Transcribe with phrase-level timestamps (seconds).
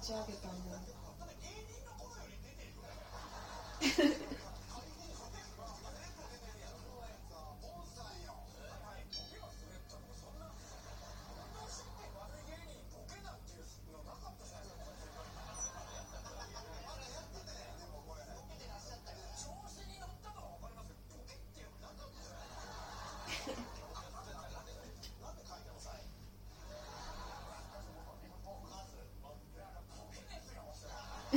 [0.00, 0.77] 交给班主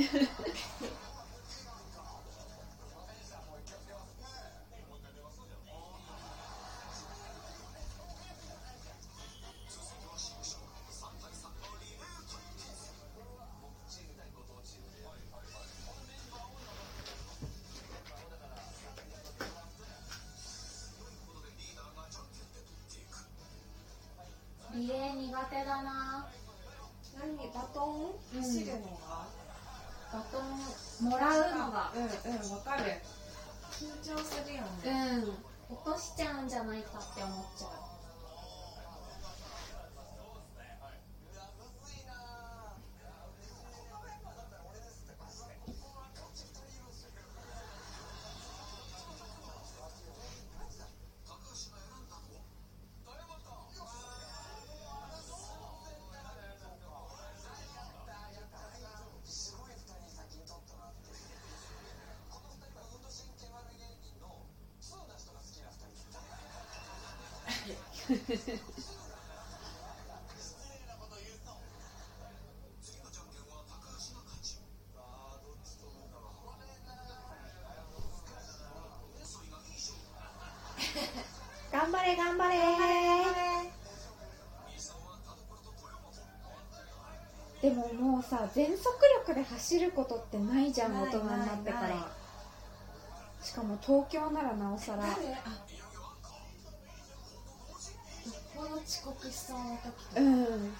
[0.02, 0.08] リ
[24.88, 26.26] レー苦手だな。
[27.20, 28.40] 何バトン？
[28.40, 28.72] 走るの
[29.06, 29.41] が、うん
[30.12, 32.82] バトンもらうのがうんうんわかる。
[33.72, 35.22] 緊張するようね、ん。
[35.68, 37.81] 落としちゃうんじゃないかって思っちゃう
[68.12, 68.20] 頑
[81.90, 82.54] 張れ頑張れ。
[87.62, 88.94] でももうさ全速
[89.26, 92.10] 力で走ることってないじゃん大人になってから。
[93.42, 95.04] しかも東京ならなおさら
[98.62, 100.20] 誰あよっぽど遅刻しそうな時とか。
[100.20, 100.74] うん。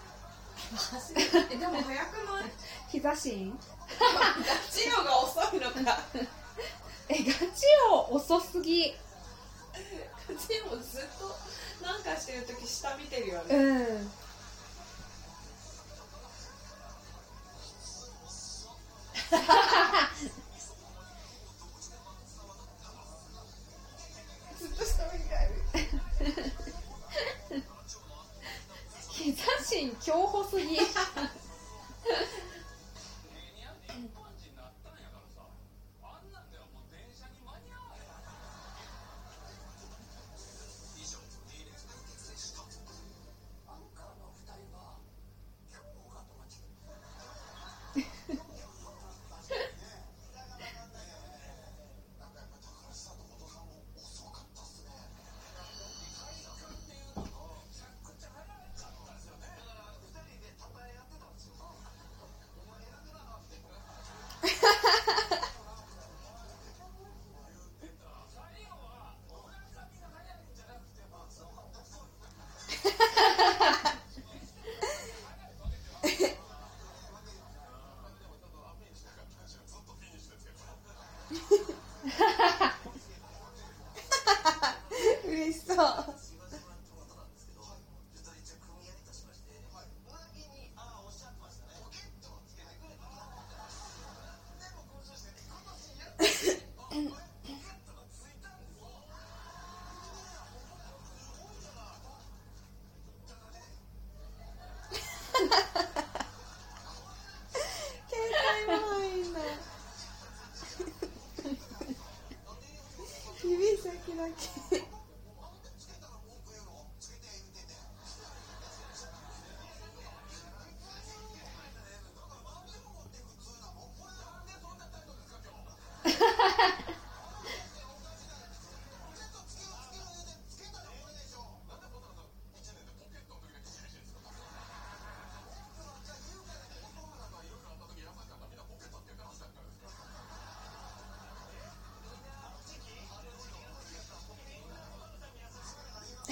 [1.50, 2.50] えでも速くない？
[2.90, 3.52] 日差し？
[3.98, 5.98] ガチヨが遅いのか。
[7.08, 8.94] えガチよ遅すぎ。
[10.28, 13.56] ガチヨずっとなんかしてる時下見てるよね。
[13.56, 14.12] うん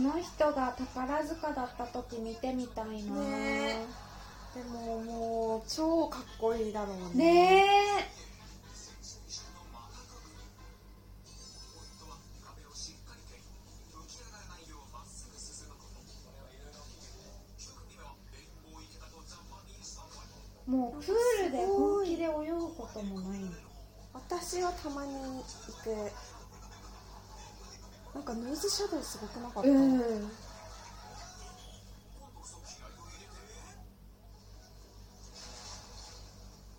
[0.00, 3.20] の人が宝塚だった時見てみたいな。
[3.22, 3.86] ね
[4.54, 7.24] でももう超かっこいいだろうね。
[7.24, 7.64] ね
[8.14, 8.28] え。
[20.70, 23.48] もうプールで本気で泳ぐこともないの。
[24.12, 25.42] 私はたまにい
[25.82, 26.08] てなん
[28.28, 30.00] かノイズシャドウすごくなかった、うん